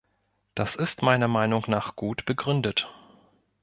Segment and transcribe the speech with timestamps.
[0.55, 2.89] Das ist meiner Meinung nach gut begründet.